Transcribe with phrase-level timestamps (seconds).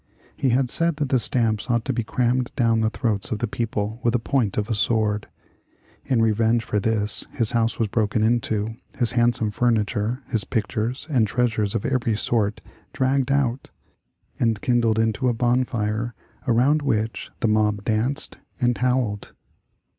[0.35, 3.45] He had said that the stamps ought to be crammed down the throats of the
[3.45, 5.27] people with the point of a sword.
[6.05, 11.27] In revenge for this his house was broken into, his handsome furniture, his pictures and
[11.27, 12.61] treasures of every sort
[12.93, 13.69] dragged out,
[14.39, 16.15] and kindled into a bonfire
[16.47, 19.33] around which the mob danced and howled.